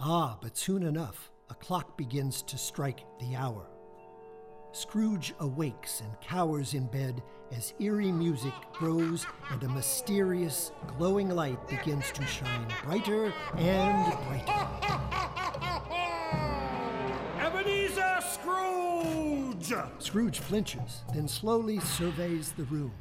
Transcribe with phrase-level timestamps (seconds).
[0.00, 3.66] Ah, but soon enough, a clock begins to strike the hour.
[4.70, 7.20] Scrooge awakes and cowers in bed
[7.50, 14.68] as eerie music grows and a mysterious, glowing light begins to shine brighter and brighter.
[17.40, 19.74] Ebenezer Scrooge!
[19.98, 22.92] Scrooge flinches, then slowly surveys the room.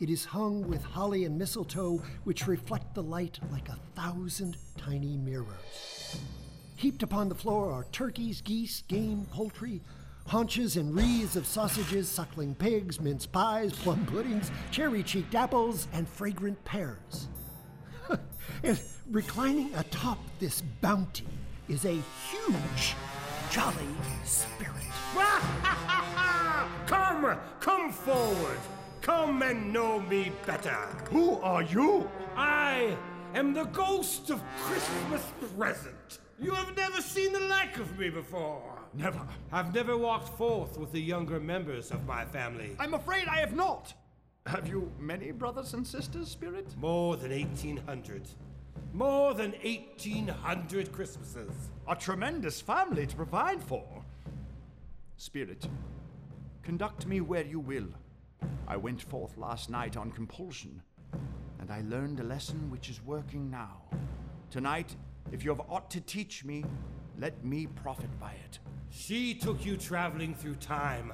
[0.00, 5.18] It is hung with holly and mistletoe, which reflect the light like a thousand tiny
[5.18, 5.97] mirrors.
[6.76, 9.80] Heaped upon the floor are turkeys, geese, game, poultry,
[10.28, 16.08] haunches and wreaths of sausages, suckling pigs, mince pies, plum puddings, cherry cheeked apples, and
[16.08, 17.28] fragrant pears.
[18.62, 18.80] and
[19.10, 21.26] reclining atop this bounty
[21.68, 22.94] is a huge,
[23.50, 23.88] jolly
[24.24, 24.74] spirit.
[26.86, 28.58] come, come forward.
[29.00, 30.76] Come and know me better.
[31.10, 32.08] Who are you?
[32.36, 32.96] I
[33.34, 35.22] am the ghost of Christmas
[35.56, 36.18] present.
[36.40, 38.78] You have never seen the like of me before.
[38.94, 39.20] Never.
[39.52, 42.76] I've never walked forth with the younger members of my family.
[42.78, 43.92] I'm afraid I have not.
[44.46, 46.74] Have you many brothers and sisters, Spirit?
[46.76, 48.22] More than 1,800.
[48.92, 51.50] More than 1,800 Christmases.
[51.86, 53.86] A tremendous family to provide for.
[55.16, 55.68] Spirit,
[56.62, 57.88] conduct me where you will.
[58.66, 60.82] I went forth last night on compulsion,
[61.60, 63.82] and I learned a lesson which is working now.
[64.50, 64.94] Tonight,
[65.32, 66.64] if you have aught to teach me,
[67.18, 68.58] let me profit by it.
[68.90, 71.12] She took you traveling through time.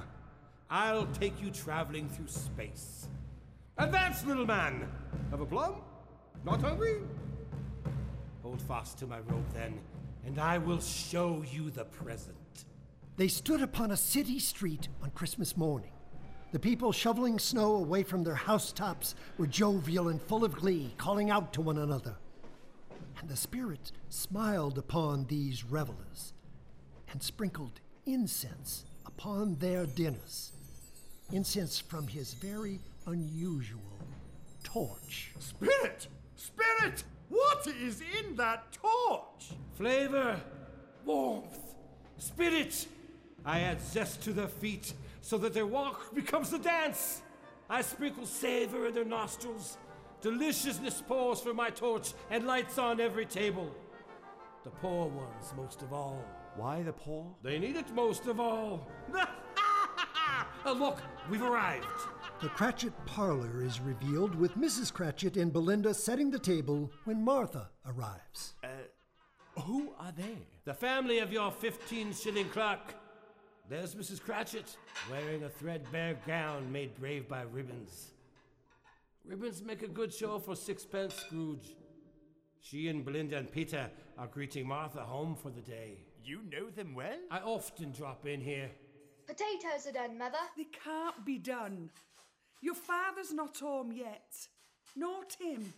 [0.69, 3.07] I'll take you traveling through space.
[3.77, 4.87] Advance, little man!
[5.31, 5.81] Have a plum?
[6.45, 7.01] Not hungry?
[8.41, 9.79] Hold fast to my rope then,
[10.25, 12.35] and I will show you the present.
[13.17, 15.91] They stood upon a city street on Christmas morning.
[16.55, 21.29] The people shoveling snow away from their housetops were jovial and full of glee, calling
[21.29, 22.15] out to one another.
[23.19, 26.31] And the Spirit smiled upon these revelers
[27.11, 30.53] and sprinkled incense upon their dinners.
[31.33, 33.99] Incense from his very unusual
[34.63, 35.33] torch.
[35.39, 36.07] Spirit!
[36.37, 37.03] Spirit!
[37.27, 39.57] What is in that torch?
[39.73, 40.39] Flavor,
[41.03, 41.59] warmth,
[42.17, 42.87] spirit.
[43.43, 44.93] I add zest to their feet
[45.25, 47.23] so that their walk becomes a dance.
[47.67, 49.79] I sprinkle savor in their nostrils.
[50.21, 53.75] Deliciousness pours from my torch and lights on every table.
[54.63, 56.23] The poor ones most of all.
[56.55, 57.25] Why the poor?
[57.41, 58.87] They need it most of all.
[60.63, 61.87] oh, look, we've arrived.
[62.39, 64.93] The Cratchit parlor is revealed with Mrs.
[64.93, 68.53] Cratchit and Belinda setting the table when Martha arrives.
[68.63, 68.67] Uh,
[69.61, 70.45] who are they?
[70.65, 72.93] The family of your 15 shilling clerk.
[73.67, 74.21] There's Mrs.
[74.21, 74.77] Cratchit,
[75.09, 78.11] wearing a threadbare gown made brave by ribbons.
[79.25, 81.75] Ribbons make a good show for sixpence, Scrooge.
[82.61, 83.89] She and Belinda and Peter
[84.19, 85.97] are greeting Martha home for the day.
[86.23, 87.17] You know them well?
[87.31, 88.69] I often drop in here.
[89.25, 90.37] Potatoes are done, Mother.
[90.55, 91.89] They can't be done.
[92.61, 94.35] Your father's not home yet.
[94.95, 95.73] Nor Tim.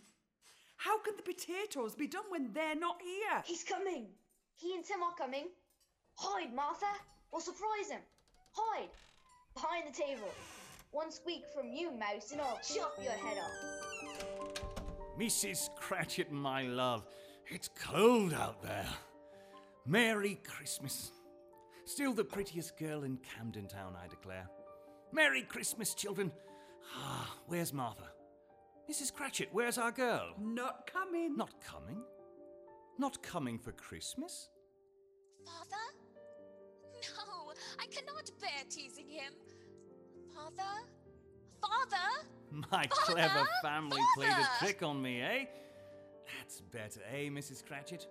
[0.76, 3.42] How can the potatoes be done when they're not here?
[3.46, 4.08] He's coming.
[4.56, 5.48] He and Tim are coming.
[6.16, 6.86] Hide, Martha.
[7.32, 8.00] We'll surprise him.
[8.52, 8.88] Hide.
[9.54, 10.28] Behind the table.
[10.90, 14.60] One squeak from you, Mouse, and I'll chop your head off.
[15.18, 15.68] Mrs.
[15.76, 17.04] Cratchit, my love,
[17.48, 18.86] it's cold out there.
[19.84, 21.12] Merry Christmas.
[21.84, 24.48] Still the prettiest girl in Camden Town, I declare.
[25.12, 26.30] Merry Christmas, children.
[26.96, 28.10] Ah, where's Martha?
[28.90, 29.12] Mrs.
[29.12, 30.34] Cratchit, where's our girl?
[30.40, 31.36] Not coming.
[31.36, 32.02] Not coming?
[32.98, 34.48] Not coming for Christmas?
[35.44, 35.97] Father?
[37.78, 39.32] No, I cannot bear teasing him.
[40.34, 40.86] Father?
[41.60, 42.26] Father?
[42.70, 43.12] My Father?
[43.12, 45.44] clever family played a trick on me, eh?
[46.38, 47.64] That's better, eh, Mrs.
[47.64, 48.06] Cratchit?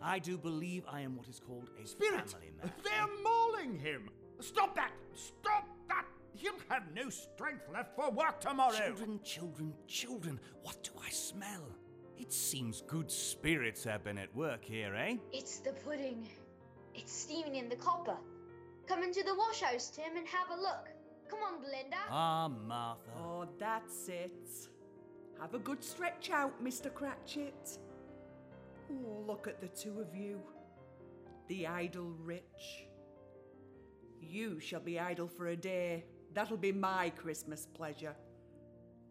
[0.00, 2.30] I do believe I am what is called a Spirit!
[2.30, 2.72] family man.
[2.84, 4.10] They're mauling him!
[4.40, 4.92] Stop that!
[5.14, 6.04] Stop that!
[6.34, 8.74] He'll have no strength left for work tomorrow!
[8.74, 11.68] Children, children, children, what do I smell?
[12.16, 15.16] It seems good spirits have been at work here, eh?
[15.32, 16.28] It's the pudding.
[16.94, 18.16] It's steaming in the copper.
[18.88, 20.88] Come into the washhouse, Tim, and have a look.
[21.28, 21.96] Come on, Belinda.
[22.10, 23.10] Ah, Martha.
[23.18, 24.48] Oh, that's it.
[25.40, 26.92] Have a good stretch out, Mr.
[26.92, 27.78] Cratchit.
[28.90, 30.40] Oh, look at the two of you.
[31.48, 32.86] The idle rich.
[34.20, 36.04] You shall be idle for a day.
[36.32, 38.16] That'll be my Christmas pleasure.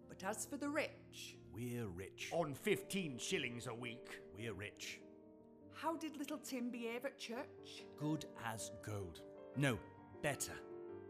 [0.09, 2.29] But as for the rich, We're rich.
[2.33, 4.21] On 15 shillings a week.
[4.35, 5.00] We're rich.
[5.74, 7.85] how did little Tim behave at church?
[8.00, 9.21] Good as gold.
[9.57, 9.80] No,
[10.21, 10.51] better.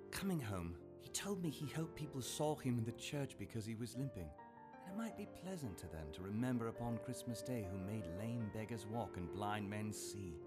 [0.09, 3.75] Coming home, he told me he hoped people saw him in the church because he
[3.75, 4.29] was limping.
[4.85, 8.49] And it might be pleasant to them to remember upon Christmas Day who made lame
[8.53, 10.37] beggars walk and blind men see.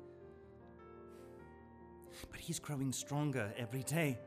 [2.31, 4.19] But he's growing stronger every day.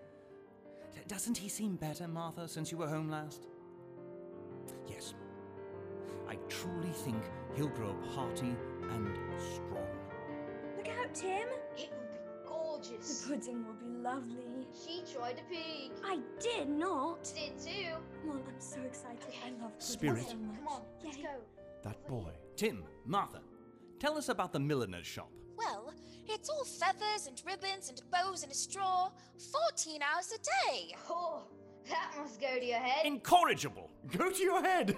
[1.08, 3.48] Doesn't he seem better, Martha, since you were home last?
[4.88, 5.16] Yes.
[6.30, 7.24] I truly think
[7.56, 8.56] he'll grow up hearty
[8.92, 9.18] and
[9.56, 9.88] strong.
[10.78, 11.48] Look out, Tim.
[12.94, 14.68] It will be The pudding will be lovely.
[14.86, 15.92] She tried a peek.
[16.06, 17.24] I did not.
[17.36, 17.96] Did too.
[18.26, 19.20] Well, I'm so excited.
[19.46, 20.28] I love pudding Spirit.
[20.30, 20.58] so much.
[20.58, 21.24] Come on, let's Yay.
[21.24, 21.30] go.
[21.84, 22.32] That boy.
[22.56, 23.42] Tim, Martha,
[24.00, 25.32] tell us about the milliner's shop.
[25.58, 25.94] Well,
[26.30, 29.10] it's all feathers and ribbons and bows and a straw.
[29.72, 30.96] 14 hours a day.
[31.10, 31.44] Oh,
[31.90, 33.06] that must go to your head.
[33.06, 33.90] Incorrigible!
[34.16, 34.98] Go to your head!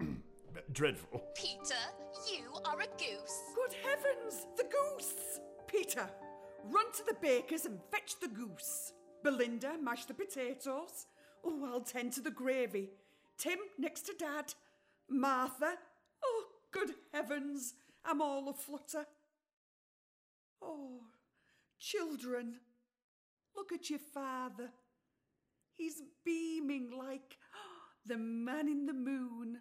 [0.72, 1.22] Dreadful.
[1.34, 1.76] Peter,
[2.30, 3.42] you are a goose.
[3.54, 5.40] Good heavens, the goose!
[5.66, 6.08] Peter,
[6.64, 8.92] run to the baker's and fetch the goose.
[9.22, 11.06] Belinda, mash the potatoes.
[11.44, 12.90] Oh, I'll tend to the gravy.
[13.38, 14.54] Tim, next to Dad.
[15.08, 15.74] Martha.
[16.24, 17.74] Oh, good heavens,
[18.04, 19.06] I'm all aflutter.
[20.62, 21.02] Oh,
[21.78, 22.56] children,
[23.56, 24.70] look at your father.
[25.76, 27.36] He's beaming like
[28.06, 29.58] the man in the moon.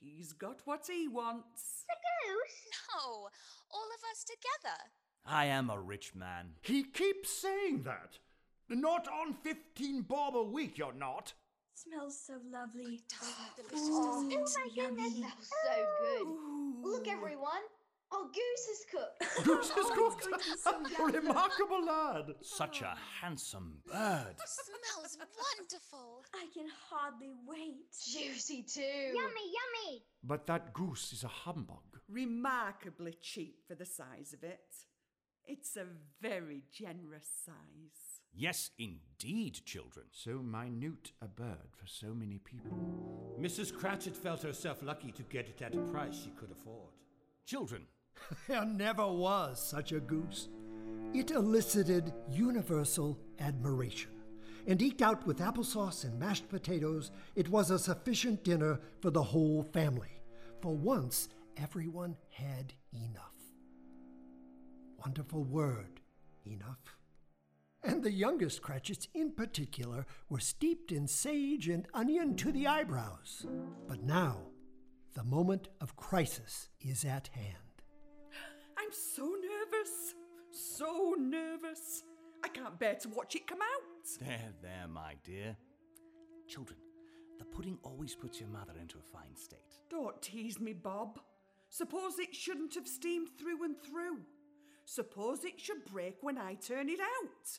[0.00, 1.84] He's got what he wants.
[1.86, 2.78] The goose?
[2.94, 3.28] No,
[3.70, 4.78] all of us together.
[5.26, 6.54] I am a rich man.
[6.62, 8.18] He keeps saying that.
[8.68, 11.32] Not on 15 bob a week, you're not.
[11.74, 13.00] Smells so lovely.
[13.22, 15.14] Oh, my goodness.
[15.14, 16.26] smells so good.
[16.84, 17.62] Look, everyone.
[18.12, 19.44] Our goose is cooked.
[19.44, 20.26] Goose has Oh, cooked.
[20.26, 21.18] going to be so A yummy.
[21.18, 22.24] remarkable lad.
[22.42, 24.34] Such a handsome bird.
[24.44, 26.24] Smells wonderful.
[26.34, 27.86] I can hardly wait.
[28.04, 28.80] Juicy too.
[28.80, 30.02] Yummy, yummy.
[30.24, 32.00] But that goose is a humbug.
[32.08, 34.58] Remarkably cheap for the size of it.
[35.52, 35.86] It's a
[36.22, 38.20] very generous size.
[38.32, 40.06] Yes, indeed, children.
[40.12, 42.70] So minute a bird for so many people.
[43.36, 43.74] Mrs.
[43.74, 46.92] Cratchit felt herself lucky to get it at a price she could afford.
[47.46, 47.86] Children,
[48.46, 50.48] There never was such a goose.
[51.12, 54.12] It elicited universal admiration.
[54.68, 59.24] And eked out with applesauce and mashed potatoes, it was a sufficient dinner for the
[59.24, 60.22] whole family.
[60.60, 63.39] For once, everyone had enough.
[65.00, 66.00] Wonderful word,
[66.44, 66.96] enough.
[67.82, 73.46] And the youngest Cratchits in particular were steeped in sage and onion to the eyebrows.
[73.88, 74.36] But now,
[75.14, 77.56] the moment of crisis is at hand.
[78.76, 80.14] I'm so nervous.
[80.50, 82.02] So nervous.
[82.44, 84.18] I can't bear to watch it come out.
[84.18, 85.56] there, there, my dear.
[86.46, 86.78] Children,
[87.38, 89.78] the pudding always puts your mother into a fine state.
[89.88, 91.20] Don't tease me, Bob.
[91.70, 94.20] Suppose it shouldn't have steamed through and through.
[94.92, 97.58] Suppose it should break when I turn it out.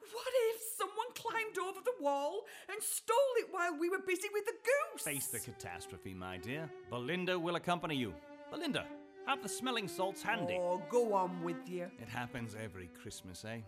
[0.00, 4.46] What if someone climbed over the wall and stole it while we were busy with
[4.46, 5.04] the goose?
[5.04, 6.68] Face the catastrophe, my dear.
[6.90, 8.12] Belinda will accompany you.
[8.50, 8.86] Belinda,
[9.24, 10.58] have the smelling salts handy.
[10.60, 11.88] Oh, go on with you.
[12.00, 13.60] It happens every Christmas, eh?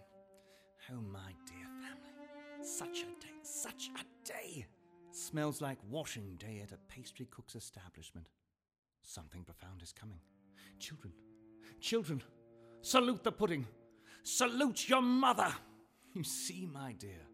[0.91, 2.67] Oh, my dear family.
[2.67, 4.67] Such a day, such a day.
[5.13, 8.27] Smells like washing day at a pastry cook's establishment.
[9.05, 10.19] Something profound is coming.
[10.81, 11.13] Children,
[11.81, 12.21] children,
[12.85, 13.67] salute the pudding.
[14.23, 15.53] Salute your mother.
[16.13, 17.27] You see, my dear,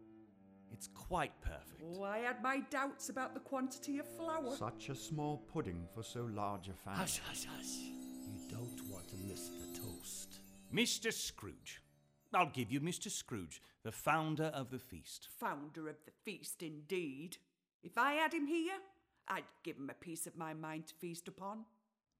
[0.71, 1.83] it's quite perfect.
[1.83, 4.55] Oh, I had my doubts about the quantity of flour.
[4.55, 6.99] Such a small pudding for so large a family.
[6.99, 7.75] Hush, hush, hush.
[7.75, 10.39] You don't want to miss the toast.
[10.73, 11.13] Mr.
[11.13, 11.81] Scrooge.
[12.33, 13.11] I'll give you Mr.
[13.11, 15.27] Scrooge, the founder of the feast.
[15.37, 17.37] Founder of the feast, indeed.
[17.83, 18.77] If I had him here,
[19.27, 21.65] I'd give him a piece of my mind to feast upon.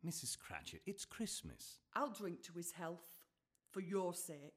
[0.06, 0.38] Mrs.
[0.38, 1.78] Cratchit, it's Christmas.
[1.96, 3.06] I'll drink to his health,
[3.72, 4.54] for your sake.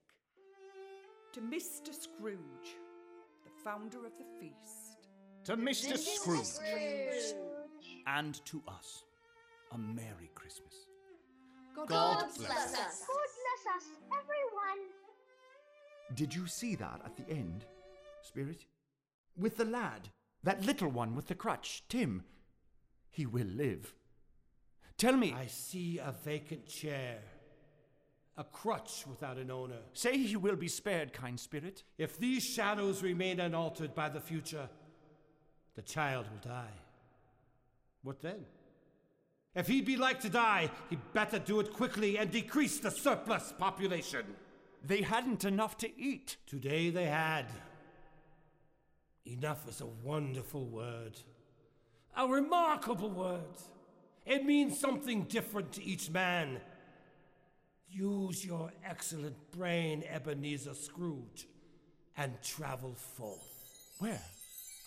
[1.32, 1.92] To Mr.
[1.92, 2.76] Scrooge,
[3.44, 5.08] the founder of the feast.
[5.44, 5.96] To Mr.
[5.96, 6.44] Scrooge.
[6.44, 7.34] Scrooge.
[8.06, 9.04] And to us,
[9.72, 10.74] a Merry Christmas.
[11.74, 13.04] God, God bless bless us.
[13.06, 14.88] God bless us, everyone.
[16.14, 17.64] Did you see that at the end,
[18.22, 18.64] Spirit?
[19.36, 20.10] With the lad,
[20.44, 22.24] that little one with the crutch, Tim.
[23.10, 23.94] He will live.
[24.96, 27.18] Tell me, I see a vacant chair.
[28.36, 29.78] A crutch without an owner.
[29.92, 31.84] say he will be spared, kind spirit.
[31.98, 34.68] If these shadows remain unaltered by the future,
[35.76, 36.72] the child will die.
[38.02, 38.44] What then?
[39.54, 43.54] If he'd be like to die, he'd better do it quickly and decrease the surplus
[43.56, 44.26] population.
[44.84, 46.36] They hadn't enough to eat.
[46.46, 47.46] Today they had.
[49.24, 51.18] Enough is a wonderful word.
[52.16, 53.40] A remarkable word.
[54.26, 56.60] It means something different to each man.
[57.96, 61.46] Use your excellent brain, Ebenezer Scrooge,
[62.16, 63.94] and travel forth.
[64.00, 64.20] Where?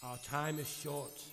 [0.04, 1.24] Our time is short,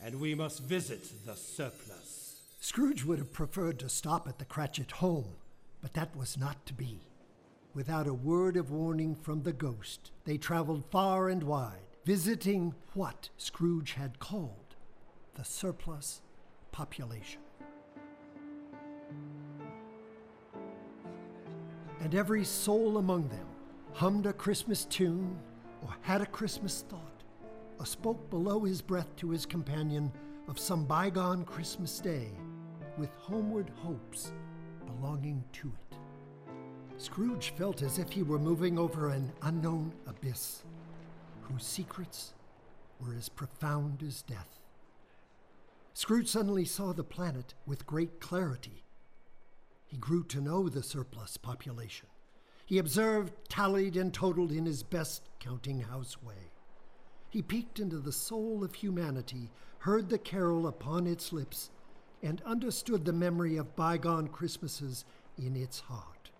[0.00, 2.40] and we must visit the surplus.
[2.60, 5.34] Scrooge would have preferred to stop at the Cratchit home,
[5.82, 7.00] but that was not to be.
[7.74, 13.28] Without a word of warning from the ghost, they traveled far and wide, visiting what
[13.36, 14.76] Scrooge had called
[15.34, 16.22] the surplus
[16.70, 17.40] population.
[22.02, 23.46] And every soul among them
[23.92, 25.38] hummed a Christmas tune
[25.82, 27.22] or had a Christmas thought,
[27.78, 30.10] or spoke below his breath to his companion
[30.48, 32.28] of some bygone Christmas day
[32.98, 34.32] with homeward hopes
[34.84, 35.96] belonging to it.
[37.00, 40.64] Scrooge felt as if he were moving over an unknown abyss
[41.42, 42.34] whose secrets
[43.00, 44.58] were as profound as death.
[45.94, 48.82] Scrooge suddenly saw the planet with great clarity.
[49.92, 52.08] He grew to know the surplus population.
[52.64, 56.50] He observed, tallied, and totaled in his best counting house way.
[57.28, 61.68] He peeked into the soul of humanity, heard the carol upon its lips,
[62.22, 65.04] and understood the memory of bygone Christmases
[65.36, 66.30] in its heart.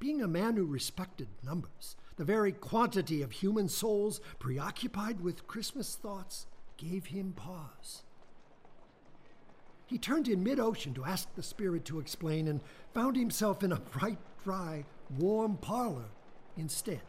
[0.00, 5.94] Being a man who respected numbers, the very quantity of human souls preoccupied with Christmas
[5.94, 6.48] thoughts
[6.78, 8.02] gave him pause.
[9.86, 12.60] He turned in mid ocean to ask the spirit to explain and
[12.94, 14.84] found himself in a bright, dry,
[15.18, 16.06] warm parlor
[16.56, 17.02] instead.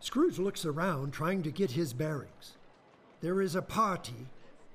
[0.00, 2.56] Scrooge looks around trying to get his bearings.
[3.20, 4.26] There is a party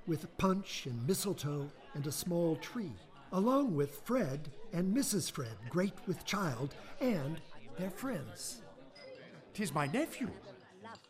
[0.08, 2.94] with punch and mistletoe and a small tree,
[3.32, 5.32] along with Fred and Mrs.
[5.32, 7.40] Fred, great with child, and
[7.78, 8.64] their friends.
[9.54, 10.30] Tis my nephew.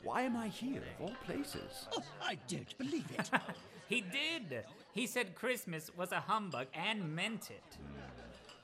[0.04, 1.88] Why am I here, of all places?
[1.96, 3.30] Oh, I don't believe it.
[3.90, 4.64] he did.
[4.94, 7.78] He said Christmas was a humbug and meant it.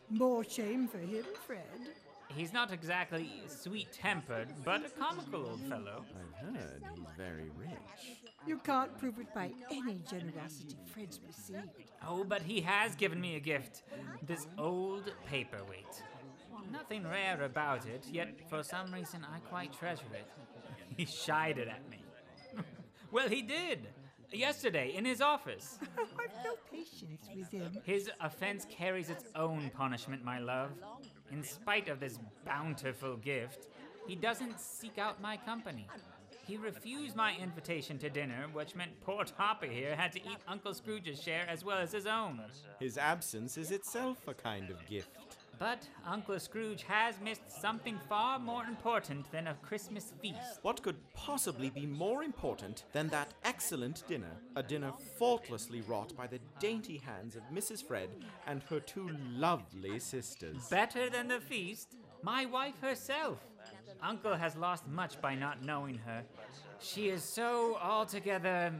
[0.09, 1.63] More shame for him, Fred.
[2.35, 6.05] He's not exactly sweet tempered, but a comical old fellow.
[6.15, 8.17] I've heard he's very rich.
[8.45, 11.91] You can't prove it by any generosity Fred's received.
[12.07, 13.83] Oh, but he has given me a gift
[14.25, 16.03] this old paperweight.
[16.71, 20.27] Nothing rare about it, yet for some reason I quite treasure it.
[20.97, 21.99] He shied it at me.
[23.11, 23.87] well, he did.
[24.31, 25.79] Yesterday, in his office.
[25.97, 27.77] I've no patience with him.
[27.83, 30.71] His offense carries its own punishment, my love.
[31.31, 33.67] In spite of this bountiful gift,
[34.07, 35.87] he doesn't seek out my company.
[36.47, 40.75] He refused my invitation to dinner, which meant poor Toppy here had to eat Uncle
[40.75, 42.39] Scrooge's share as well as his own.
[42.79, 45.09] His absence is itself a kind of gift.
[45.57, 50.59] But Uncle Scrooge has missed something far more important than a Christmas feast.
[50.61, 54.31] What could possibly be more important than that excellent dinner?
[54.55, 57.85] A dinner faultlessly wrought by the dainty hands of Mrs.
[57.85, 58.09] Fred
[58.47, 60.67] and her two lovely sisters.
[60.69, 61.95] Better than the feast?
[62.21, 63.39] My wife herself.
[64.01, 66.23] Uncle has lost much by not knowing her.
[66.79, 68.73] She is so altogether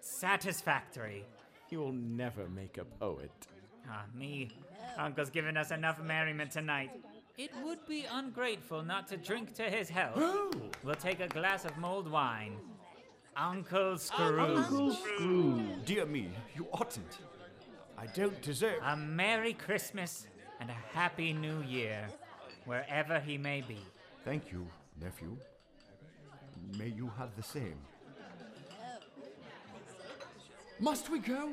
[0.00, 1.24] satisfactory.
[1.68, 3.30] You'll never make a poet.
[3.88, 4.50] Ah, me.
[4.98, 6.90] Uncle's given us enough merriment tonight.
[7.38, 10.20] It would be ungrateful not to drink to his health.
[10.84, 12.56] We'll take a glass of mulled wine.
[13.36, 14.58] Uncle Scrooge.
[14.58, 15.84] Uncle Scrooge.
[15.86, 17.18] Dear me, you oughtn't.
[17.96, 18.80] I don't deserve.
[18.84, 20.26] A Merry Christmas
[20.60, 22.06] and a Happy New Year,
[22.66, 23.78] wherever he may be.
[24.24, 24.66] Thank you,
[25.00, 25.36] nephew.
[26.78, 27.78] May you have the same.
[30.78, 31.52] Must we go?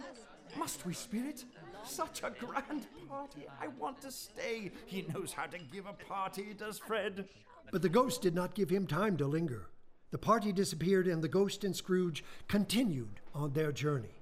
[0.58, 1.46] Must we, Spirit?
[1.88, 3.48] Such a grand party.
[3.62, 4.72] I want to stay.
[4.86, 7.27] He knows how to give a party, does Fred?
[7.72, 9.67] But the ghost did not give him time to linger.
[10.12, 14.22] The party disappeared, and the ghost and Scrooge continued on their journey.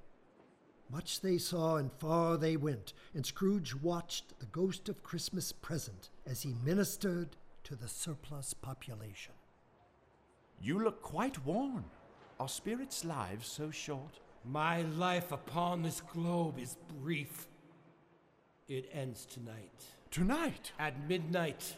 [0.91, 6.09] Much they saw, and far they went, and Scrooge watched the ghost of Christmas present
[6.25, 9.33] as he ministered to the surplus population.
[10.61, 11.85] You look quite worn.
[12.39, 14.19] Are spirits' lives so short?
[14.43, 17.47] My life upon this globe is brief.
[18.67, 19.85] It ends tonight.
[20.11, 20.71] Tonight?
[20.79, 21.75] At midnight.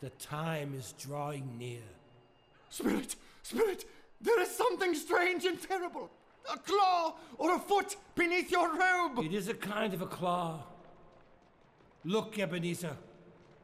[0.00, 1.82] The time is drawing near.
[2.70, 3.16] Spirit!
[3.42, 3.84] Spirit!
[4.20, 6.10] There is something strange and terrible!
[6.52, 9.18] A claw or a foot beneath your robe!
[9.18, 10.62] It is a kind of a claw.
[12.04, 12.96] Look, Ebenezer.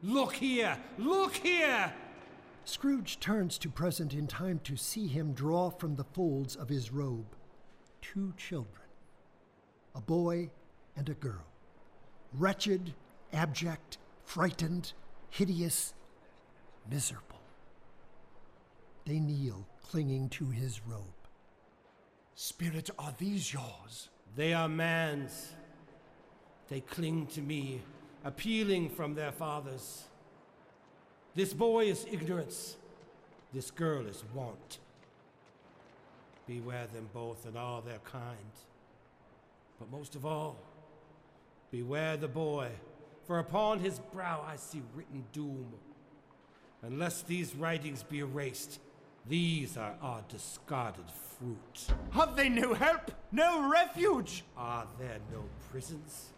[0.03, 0.77] Look here!
[0.97, 1.93] Look here!
[2.65, 6.91] Scrooge turns to present in time to see him draw from the folds of his
[6.91, 7.35] robe
[8.01, 8.83] two children
[9.95, 10.49] a boy
[10.97, 11.45] and a girl.
[12.37, 12.93] Wretched,
[13.33, 14.93] abject, frightened,
[15.29, 15.93] hideous,
[16.89, 17.39] miserable.
[19.05, 21.03] They kneel, clinging to his robe.
[22.35, 24.09] Spirit, are these yours?
[24.35, 25.53] They are man's.
[26.67, 27.81] They cling to me,
[28.23, 30.05] appealing from their fathers.
[31.35, 32.75] This boy is ignorance.
[33.53, 34.79] This girl is want.
[36.47, 38.53] beware them both and all their kind.
[39.79, 40.57] But most of all,
[41.71, 42.69] beware the boy,
[43.25, 45.73] for upon his brow I see written doom.
[46.81, 48.79] Unless these writings be erased,
[49.27, 51.87] these are our discarded fruit.
[52.11, 53.11] Have they no help?
[53.31, 54.43] No refuge?
[54.55, 56.29] Are there no prisons?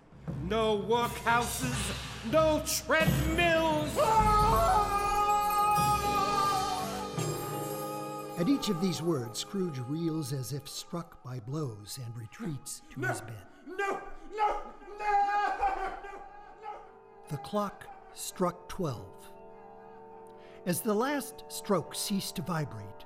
[0.44, 1.94] No workhouses?
[2.32, 3.98] No treadmills?
[8.40, 13.02] At each of these words, Scrooge reels as if struck by blows and retreats to
[13.02, 13.34] his bed.
[13.68, 13.76] No!
[13.76, 13.90] No!
[13.90, 14.02] No!
[17.30, 19.06] The clock struck 12.
[20.66, 23.06] As the last stroke ceased to vibrate,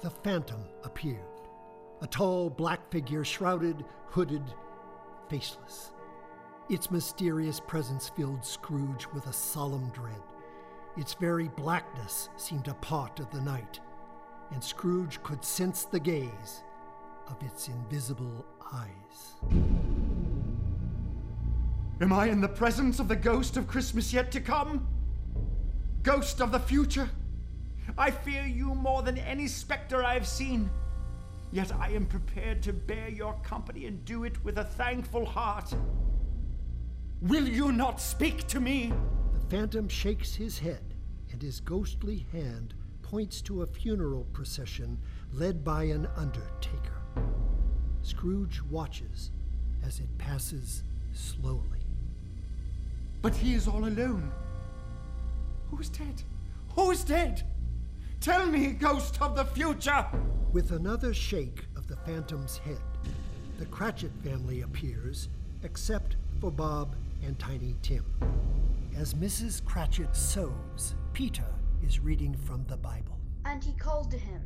[0.00, 1.20] the phantom appeared.
[2.00, 4.42] A tall black figure, shrouded, hooded,
[5.28, 5.90] faceless.
[6.70, 10.22] Its mysterious presence filled Scrooge with a solemn dread.
[10.96, 13.78] Its very blackness seemed a part of the night,
[14.52, 16.64] and Scrooge could sense the gaze
[17.28, 20.03] of its invisible eyes.
[22.00, 24.86] Am I in the presence of the ghost of Christmas yet to come?
[26.02, 27.08] Ghost of the future?
[27.96, 30.68] I fear you more than any specter I have seen.
[31.52, 35.72] Yet I am prepared to bear your company and do it with a thankful heart.
[37.20, 38.92] Will you not speak to me?
[39.32, 40.94] The phantom shakes his head,
[41.30, 44.98] and his ghostly hand points to a funeral procession
[45.32, 47.02] led by an undertaker.
[48.02, 49.30] Scrooge watches
[49.84, 50.82] as it passes
[51.12, 51.83] slowly.
[53.24, 54.30] But he is all alone.
[55.70, 56.22] Who is dead?
[56.74, 57.42] Who is dead?
[58.20, 60.06] Tell me, ghost of the future!
[60.52, 62.82] With another shake of the phantom's head,
[63.58, 65.30] the Cratchit family appears,
[65.62, 68.04] except for Bob and Tiny Tim.
[68.94, 69.64] As Mrs.
[69.64, 71.48] Cratchit sews, Peter
[71.82, 73.18] is reading from the Bible.
[73.46, 74.42] And he called to him,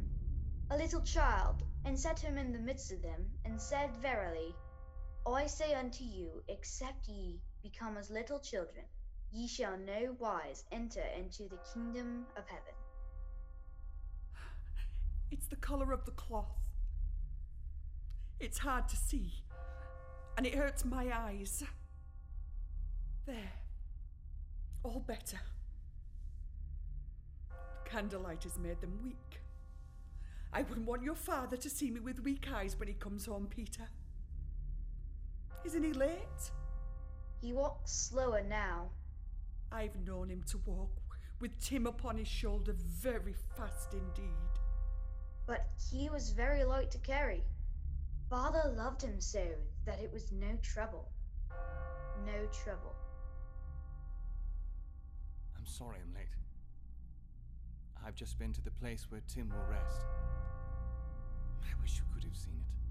[0.70, 4.54] a little child, and set him in the midst of them, and said, Verily,
[5.34, 8.84] I say unto you, except ye become as little children,
[9.32, 12.74] ye shall no wise enter into the kingdom of heaven.
[15.30, 16.58] It's the colour of the cloth.
[18.40, 19.32] It's hard to see,
[20.36, 21.64] and it hurts my eyes.
[23.26, 23.52] There.
[24.84, 25.40] All better.
[27.84, 29.40] Candlelight has made them weak.
[30.52, 33.48] I wouldn't want your father to see me with weak eyes when he comes home,
[33.50, 33.88] Peter.
[35.64, 36.50] Isn't he late?
[37.40, 38.90] He walks slower now.
[39.70, 40.90] I've known him to walk
[41.40, 44.32] with Tim upon his shoulder very fast indeed.
[45.46, 47.44] But he was very light to carry.
[48.28, 49.46] Father loved him so
[49.86, 51.08] that it was no trouble.
[52.26, 52.94] No trouble.
[55.56, 56.26] I'm sorry I'm late.
[58.04, 60.00] I've just been to the place where Tim will rest.
[61.62, 62.87] I wish you could have seen it.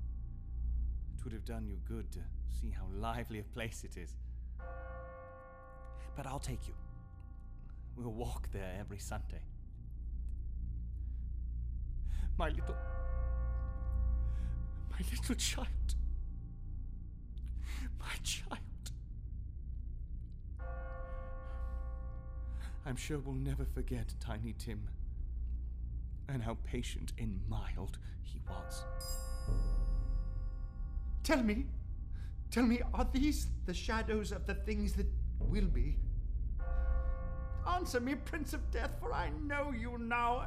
[1.27, 4.15] Would have done you good to see how lively a place it is.
[6.15, 6.73] But I'll take you.
[7.97, 9.41] We'll walk there every Sunday.
[12.37, 12.77] My little.
[14.89, 15.67] My little child.
[17.99, 18.61] My child.
[22.85, 24.87] I'm sure we'll never forget Tiny Tim
[26.29, 28.85] and how patient and mild he was.
[31.27, 31.65] Tell me,
[32.51, 35.07] tell me, are these the shadows of the things that
[35.41, 35.97] will be?
[37.67, 40.45] Answer me, Prince of Death, for I know you now,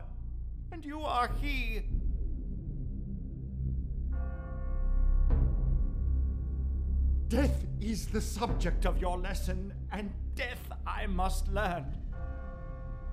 [0.72, 1.82] and you are he.
[7.28, 11.94] Death is the subject of your lesson, and death I must learn.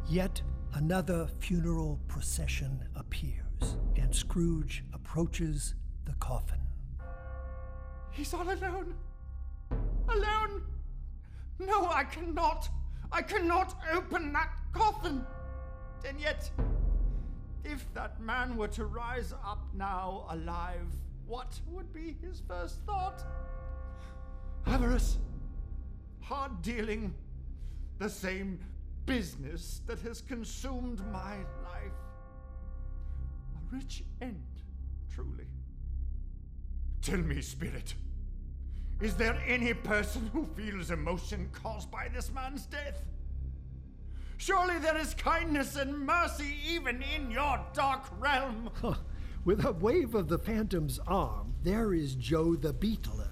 [0.08, 0.42] Yet
[0.74, 5.76] another funeral procession appears, and Scrooge approaches
[6.06, 6.67] the coffin.
[8.18, 8.96] He's all alone.
[10.10, 10.64] Alone!
[11.60, 12.68] No, I cannot.
[13.12, 15.24] I cannot open that coffin.
[16.04, 16.50] And yet,
[17.64, 20.88] if that man were to rise up now alive,
[21.28, 23.24] what would be his first thought?
[24.66, 25.18] Avarice,
[26.22, 27.14] hard dealing,
[28.00, 28.60] the same
[29.06, 32.00] business that has consumed my life.
[33.56, 34.44] A rich end,
[35.14, 35.46] truly.
[37.02, 37.94] Tell me, Spirit,
[39.00, 43.04] is there any person who feels emotion caused by this man's death?
[44.38, 48.70] Surely there is kindness and mercy even in your dark realm.
[49.46, 53.30] With a wave of the Phantom's arm, there is Joe the Beetler,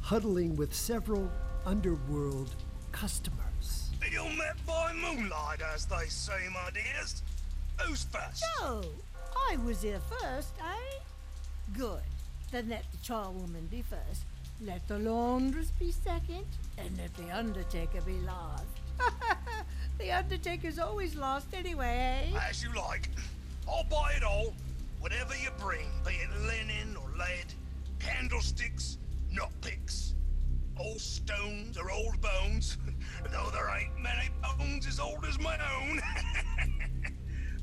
[0.00, 1.30] huddling with several
[1.64, 2.54] underworld
[2.90, 3.90] customers.
[4.10, 7.22] You met by moonlight, as they say, my dears.
[7.78, 8.44] Who's first?
[8.58, 8.82] So,
[9.48, 10.98] I was here first, eh?
[11.78, 12.02] Good.
[12.50, 14.24] Then let the charwoman be first,
[14.64, 16.44] let the laundress be second,
[16.78, 18.64] and let the undertaker be last.
[19.98, 22.38] the undertaker's always lost anyway, eh?
[22.48, 23.08] As you like.
[23.68, 24.54] I'll buy it all.
[25.00, 27.46] Whatever you bring, be it linen or lead,
[27.98, 28.98] candlesticks,
[29.32, 30.14] nut picks,
[30.78, 32.76] old stones or old bones.
[33.32, 36.00] Though there ain't many bones as old as my own.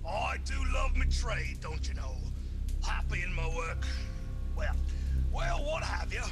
[0.07, 2.15] I do love my trade, don't you know?
[2.85, 3.85] Happy in my work.
[4.57, 4.75] Well,
[5.31, 6.23] well, what have you?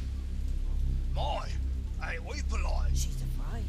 [1.18, 1.50] My,
[2.12, 2.92] ain't we polite?
[2.94, 3.66] She's afraid.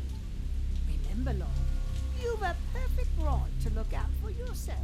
[0.86, 1.50] Remember, Lord,
[2.22, 4.76] you've a perfect right to look out for yourself.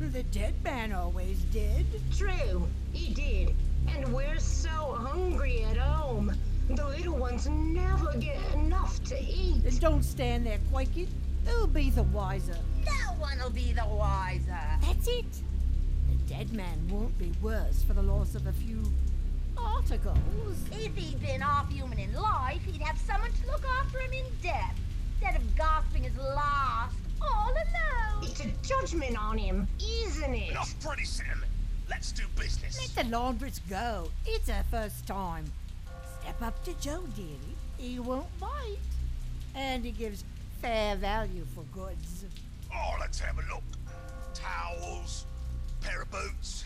[0.00, 1.84] The dead man always did.
[2.16, 3.54] True, he did.
[3.86, 6.34] And we're so hungry at home.
[6.70, 9.64] The little ones never get enough to eat.
[9.64, 11.08] Then don't stand there quaking.
[11.44, 12.56] Who'll be the wiser?
[12.86, 14.56] No one'll be the wiser.
[14.80, 15.26] That's it.
[16.08, 18.82] The dead man won't be worse for the loss of a few
[19.64, 20.18] articles.
[20.72, 24.24] If he'd been half human in life, he'd have someone to look after him in
[24.42, 24.76] death,
[25.20, 28.22] instead of gasping his last all alone.
[28.22, 30.50] It's a judgment on him, isn't it?
[30.50, 31.48] Enough pretty cinnamon.
[31.88, 32.96] Let's do business.
[32.96, 34.10] Let the laundress go.
[34.26, 35.50] It's her first time.
[36.20, 37.38] Step up to Joe, dearie.
[37.78, 38.78] He won't bite.
[39.54, 40.24] And he gives
[40.60, 42.24] fair value for goods.
[42.74, 43.62] Oh, let's have a look.
[44.32, 45.26] Towels,
[45.80, 46.64] pair of boots,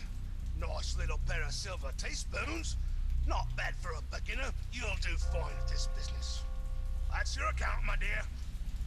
[0.59, 2.77] nice little pair of silver teaspoons.
[3.27, 4.49] Not bad for a beginner.
[4.71, 6.43] You'll do fine at this business.
[7.11, 8.21] That's your account, my dear.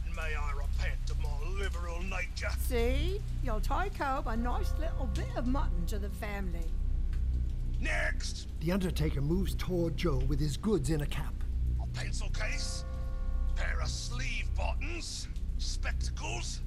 [0.07, 2.51] And may I repent of my liberal nature.
[2.61, 3.21] See?
[3.45, 6.67] You'll take home a nice little bit of mutton to the family.
[7.81, 11.35] Next, The Undertaker moves toward Joe with his goods in a cap.
[11.83, 12.85] a pencil case,
[13.57, 15.27] pair of sleeve buttons,
[15.59, 16.61] spectacles,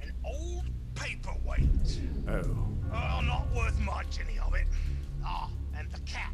[0.00, 2.00] an old paperweight.
[2.28, 2.66] Oh.
[2.92, 4.66] Oh, not worth much, any of it.
[5.24, 6.32] Ah, and the cap.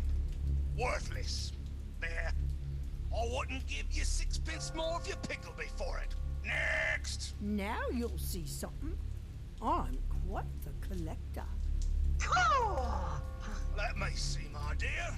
[0.77, 1.53] Worthless.
[2.01, 2.33] There.
[3.15, 6.15] I wouldn't give you sixpence more if you pickled me for it.
[6.45, 7.35] Next!
[7.41, 8.97] Now you'll see something.
[9.63, 11.45] I'm quite the collector.
[13.77, 15.17] Let me see, my dear.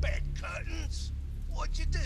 [0.00, 1.12] Bed curtains.
[1.48, 1.98] What'd you do?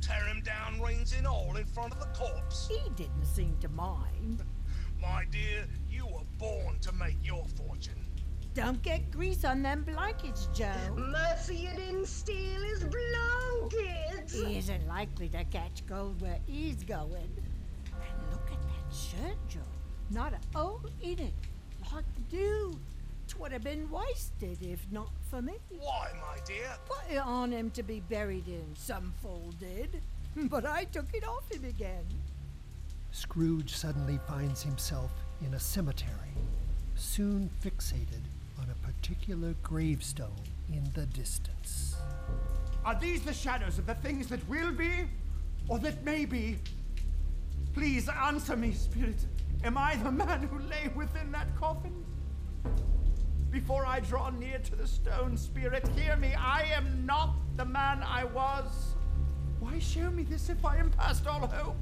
[0.00, 2.68] Tear 'em down rings and all in front of the corpse?
[2.68, 4.42] He didn't seem to mind.
[5.00, 7.99] My dear, you were born to make your fortune.
[8.60, 10.66] Don't get grease on them blankets, Joe.
[10.94, 14.34] Mercy you didn't steal his blankets.
[14.34, 17.30] He isn't likely to catch gold where he's going.
[17.86, 19.60] And look at that shirt, Joe.
[20.10, 21.32] Not a hole in it.
[21.90, 22.78] Like new.
[23.28, 25.54] Twould have been wasted if not for me.
[25.78, 26.68] Why, my dear?
[26.84, 30.02] Put it on him to be buried in, some fool did.
[30.50, 32.04] But I took it off him again.
[33.10, 35.12] Scrooge suddenly finds himself
[35.44, 36.36] in a cemetery,
[36.94, 38.20] soon fixated
[38.60, 41.96] on a particular gravestone in the distance.
[42.84, 44.90] Are these the shadows of the things that will be
[45.68, 46.58] or that may be?
[47.72, 49.24] Please answer me, Spirit.
[49.64, 52.04] Am I the man who lay within that coffin?
[53.50, 56.34] Before I draw near to the stone, Spirit, hear me.
[56.34, 58.94] I am not the man I was.
[59.58, 61.76] Why show me this if I am past all hope?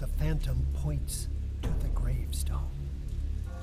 [0.00, 1.28] The phantom points
[1.62, 2.70] to the gravestone.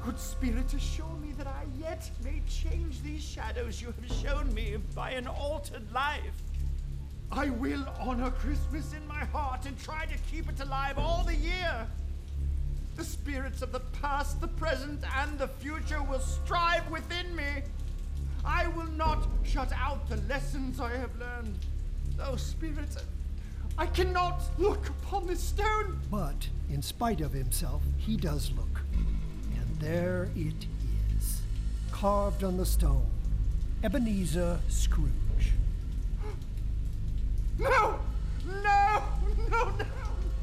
[0.03, 4.77] Good Spirit, assure me that I yet may change these shadows you have shown me
[4.93, 6.21] by an altered life.
[7.32, 11.34] I will honor Christmas in my heart and try to keep it alive all the
[11.36, 11.88] year.
[12.95, 17.63] The spirits of the past, the present, and the future will strive within me.
[18.45, 21.58] I will not shut out the lessons I have learned.
[22.19, 23.04] Oh, Spirit,
[23.80, 25.99] I cannot look upon this stone.
[26.12, 28.82] But, in spite of himself, he does look.
[28.93, 30.80] And there it is,
[32.01, 33.05] carved on the stone
[33.83, 35.53] Ebenezer Scrooge.
[37.59, 37.99] No!
[38.63, 39.03] No!
[39.51, 39.81] No, no!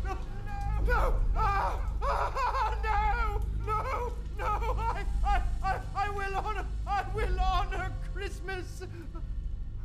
[0.05, 0.17] No!
[0.47, 0.87] No!
[0.87, 1.15] No!
[1.35, 1.81] Ah!
[2.01, 2.79] Ah!
[2.85, 3.43] No!
[3.67, 4.13] No!
[4.39, 4.77] No!
[4.79, 8.85] I, I, I, I will honor, I will honor Christmas.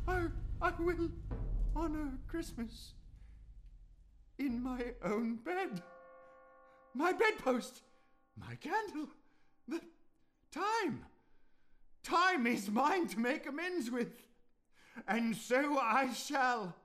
[0.08, 0.26] I,
[0.62, 1.10] I will
[1.76, 2.94] honor Christmas
[4.38, 5.82] in my own bed.
[6.94, 7.82] My bedpost,
[8.38, 9.08] my candle,
[9.68, 9.82] the
[10.52, 11.06] time.
[12.04, 14.12] Time is mine to make amends with,
[15.08, 16.76] and so I shall.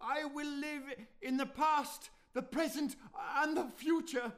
[0.00, 0.82] I will live
[1.22, 2.96] in the past, the present,
[3.36, 4.32] and the future.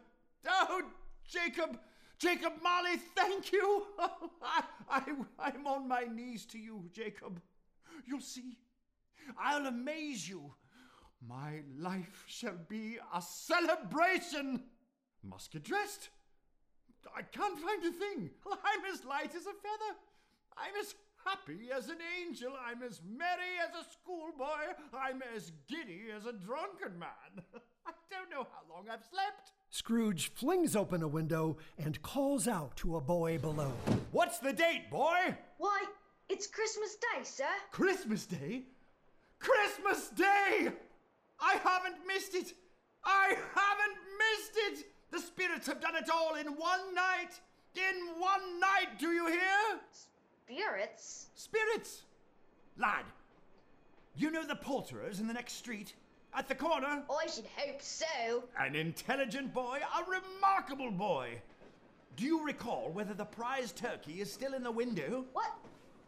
[0.46, 0.82] Oh,
[1.26, 1.78] Jacob,
[2.18, 3.86] Jacob Marley, thank you.
[3.98, 5.02] I, I,
[5.38, 7.40] I'm on my knees to you, Jacob.
[8.04, 8.58] You'll see.
[9.38, 10.52] I'll amaze you.
[11.26, 14.64] My life shall be a celebration.
[15.22, 16.10] Must get dressed.
[17.16, 18.30] I can't find a thing.
[18.46, 19.92] I'm as light as a feather.
[20.56, 22.52] I'm as happy as an angel.
[22.66, 24.74] I'm as merry as a schoolboy.
[24.92, 27.44] I'm as giddy as a drunken man.
[27.86, 29.52] I don't know how long I've slept.
[29.70, 33.72] Scrooge flings open a window and calls out to a boy below.
[34.10, 35.34] What's the date, boy?
[35.58, 35.84] Why,
[36.28, 37.44] it's Christmas Day, sir.
[37.70, 38.64] Christmas Day?
[39.38, 40.72] Christmas Day!
[41.40, 42.52] I haven't missed it!
[43.04, 44.91] I haven't missed it!
[45.12, 47.38] The spirits have done it all in one night!
[47.76, 49.78] In one night, do you hear?
[50.48, 51.26] Spirits?
[51.34, 52.02] Spirits!
[52.78, 53.04] Lad,
[54.16, 55.94] you know the poulterers in the next street?
[56.34, 57.02] At the corner?
[57.10, 58.44] I should hope so.
[58.58, 61.42] An intelligent boy, a remarkable boy.
[62.16, 65.26] Do you recall whether the prize turkey is still in the window?
[65.34, 65.52] What?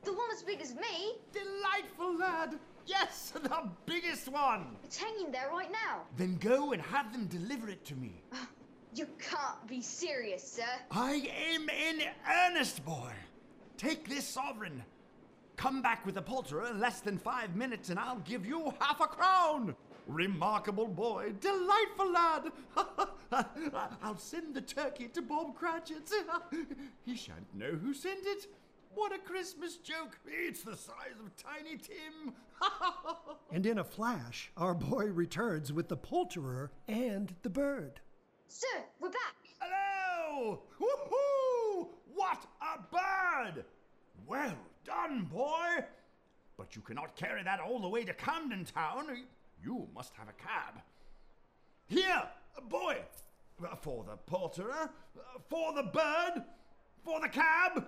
[0.04, 1.16] The one as big as me?
[1.32, 2.58] Delightful, lad!
[2.86, 4.76] Yes, the biggest one!
[4.82, 6.02] It's hanging there right now.
[6.16, 8.22] Then go and have them deliver it to me.
[8.32, 8.48] Ah,
[8.94, 10.62] You can't be serious, sir.
[10.92, 13.11] I am in earnest, boy.
[13.76, 14.85] Take this sovereign.
[15.57, 19.00] Come back with the poulterer in less than five minutes, and I'll give you half
[19.00, 19.74] a crown.
[20.07, 22.52] Remarkable boy, delightful lad.
[24.02, 26.11] I'll send the turkey to Bob Cratchit.
[27.04, 28.46] he shan't know who sent it.
[28.94, 30.20] What a Christmas joke!
[30.24, 32.35] It's the size of Tiny Tim.
[33.50, 38.00] and in a flash, our boy returns with the poulterer and the bird.
[38.56, 39.34] Sir, we're back.
[39.58, 40.60] Hello!
[40.80, 41.88] Woohoo!
[42.14, 43.64] What a bird!
[44.28, 45.84] Well done, boy!
[46.56, 49.24] But you cannot carry that all the way to Camden Town.
[49.60, 50.80] You must have a cab.
[51.88, 52.22] Here,
[52.68, 52.98] boy!
[53.80, 54.88] For the poulterer,
[55.48, 56.44] for the bird,
[57.04, 57.84] for the cab,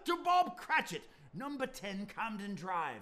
[0.04, 3.00] to Bob Cratchit, number 10 Camden Drive.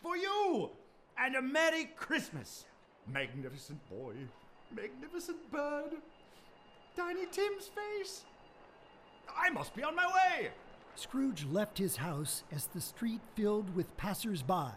[0.00, 0.70] For you!
[1.18, 2.64] And a Merry Christmas!
[3.08, 4.14] Magnificent boy,
[4.72, 5.94] magnificent bird.
[6.98, 8.24] Tiny Tim's face.
[9.32, 10.48] I must be on my way.
[10.96, 14.72] Scrooge left his house as the street filled with passers by,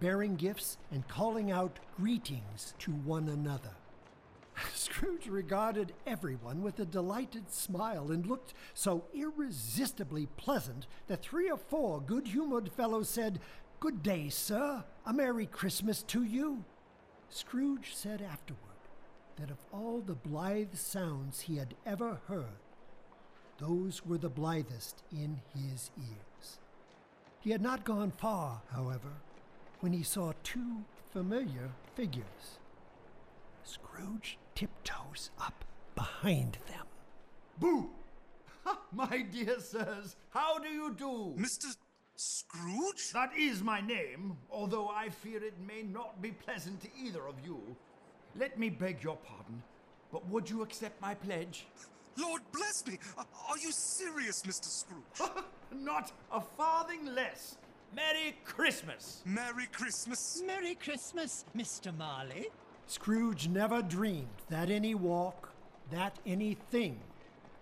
[0.00, 3.72] bearing gifts and calling out greetings to one another.
[4.72, 11.58] Scrooge regarded everyone with a delighted smile and looked so irresistibly pleasant that three or
[11.58, 13.38] four good humored fellows said,
[13.80, 14.82] Good day, sir.
[15.04, 16.64] A Merry Christmas to you.
[17.28, 18.75] Scrooge said afterward
[19.36, 22.60] that of all the blithe sounds he had ever heard,
[23.58, 26.58] those were the blithest in his ears.
[27.40, 29.12] He had not gone far, however,
[29.80, 32.58] when he saw two familiar figures.
[33.62, 36.86] Scrooge tiptoes up behind them.
[37.58, 37.90] Boo!
[38.92, 41.34] my dear sirs, how do you do?
[41.38, 41.74] Mr.
[42.16, 43.12] Scrooge?
[43.12, 47.34] That is my name, although I fear it may not be pleasant to either of
[47.44, 47.76] you.
[48.38, 49.62] Let me beg your pardon,
[50.12, 51.66] but would you accept my pledge?
[52.18, 52.98] Lord bless me!
[53.16, 54.64] Are you serious, Mr.
[54.64, 55.30] Scrooge?
[55.74, 57.56] Not a farthing less.
[57.94, 59.22] Merry Christmas!
[59.24, 60.42] Merry Christmas!
[60.46, 61.96] Merry Christmas, Mr.
[61.96, 62.48] Marley.
[62.86, 65.52] Scrooge never dreamed that any walk,
[65.90, 67.00] that anything,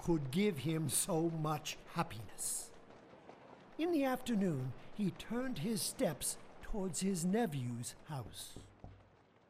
[0.02, 2.70] could give him so much happiness.
[3.78, 8.54] In the afternoon, he turned his steps towards his nephew's house.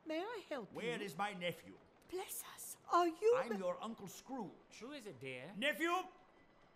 [0.07, 0.91] May I help Where you?
[0.93, 1.73] Where is my nephew?
[2.11, 2.77] Bless us.
[2.93, 3.37] Are you?
[3.43, 4.49] I'm your Uncle Scrooge.
[4.81, 5.43] Who is it, dear?
[5.59, 5.91] Nephew?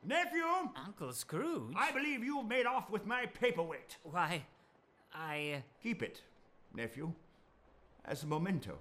[0.05, 0.45] Nephew?
[0.87, 1.75] Uncle Scrooge?
[1.77, 3.97] I believe you've made off with my paperweight.
[4.03, 4.45] Why,
[5.15, 5.55] I.
[5.57, 6.23] Uh, Keep it,
[6.75, 7.13] nephew,
[8.05, 8.79] as a memento.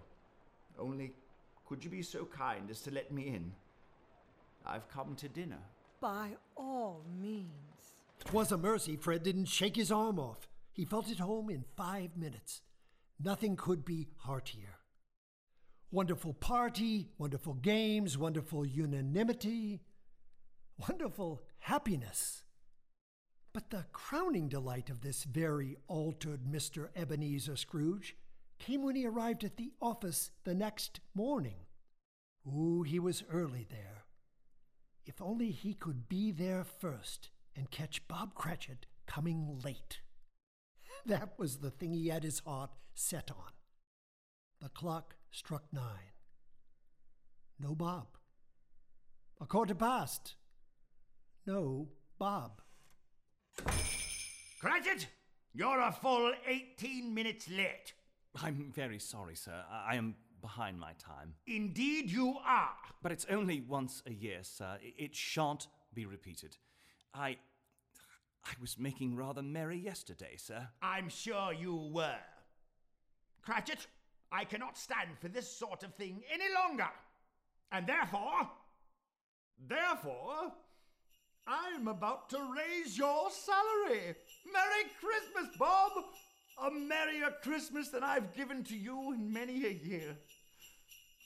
[0.79, 1.11] Only,
[1.67, 3.51] could you be so kind as to let me in?
[4.65, 5.59] I've come to dinner.
[5.99, 7.47] By all means.
[8.19, 10.47] 'Twas a mercy Fred didn't shake his arm off.
[10.73, 12.61] He felt at home in five minutes.
[13.19, 14.79] Nothing could be heartier.
[15.89, 19.81] Wonderful party, wonderful games, wonderful unanimity,
[20.77, 22.43] wonderful happiness.
[23.53, 26.89] But the crowning delight of this very altered Mr.
[26.95, 28.15] Ebenezer Scrooge
[28.59, 31.65] came when he arrived at the office the next morning.
[32.47, 34.03] Ooh, he was early there.
[35.05, 40.01] If only he could be there first and catch Bob Cratchit coming late.
[41.07, 43.51] That was the thing he had his heart set on.
[44.61, 46.11] The clock struck nine.
[47.59, 48.07] No Bob.
[49.39, 50.35] A quarter past.
[51.45, 51.87] No
[52.19, 52.61] Bob.
[54.59, 55.07] Cratchit,
[55.53, 57.93] you're a full 18 minutes late.
[58.43, 59.63] I'm very sorry, sir.
[59.71, 61.33] I I am behind my time.
[61.47, 62.75] Indeed, you are.
[63.01, 64.77] But it's only once a year, sir.
[64.81, 66.57] I- It shan't be repeated.
[67.13, 67.37] I.
[68.47, 70.69] I was making rather merry yesterday, sir.
[70.81, 72.15] I'm sure you were.
[73.41, 73.87] Cratchit,
[74.31, 76.87] I cannot stand for this sort of thing any longer.
[77.73, 78.49] And therefore,
[79.67, 80.53] therefore,
[81.45, 84.15] I'm about to raise your salary.
[84.53, 85.91] Merry Christmas, Bob!
[86.65, 90.15] A merrier Christmas than I've given to you in many a year.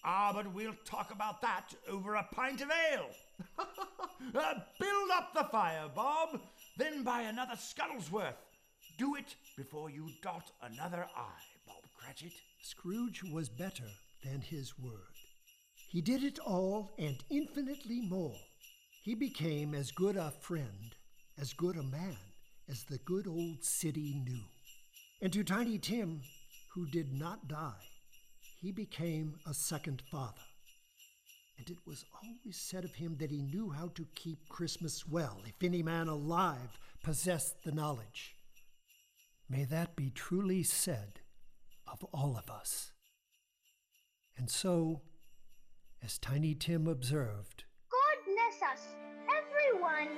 [0.03, 3.09] Ah, but we'll talk about that over a pint of ale.
[3.59, 6.41] uh, build up the fire, Bob,
[6.81, 8.41] then buy another Scuttlesworth.
[8.97, 11.29] Do it before you dot another I,
[11.67, 12.33] Bob Cratchit.
[12.63, 13.89] Scrooge was better
[14.23, 15.15] than his word.
[15.89, 18.35] He did it all and infinitely more.
[19.03, 20.95] He became as good a friend,
[21.39, 22.17] as good a man
[22.67, 24.43] as the good old city knew.
[25.21, 26.21] And to Tiny Tim,
[26.73, 27.85] who did not die,
[28.59, 30.41] he became a second father
[31.61, 35.43] and it was always said of him that he knew how to keep Christmas well,
[35.45, 38.35] if any man alive possessed the knowledge.
[39.47, 41.19] May that be truly said
[41.85, 42.93] of all of us.
[44.35, 45.01] And so,
[46.03, 48.87] as Tiny Tim observed, God bless us,
[49.29, 50.17] everyone!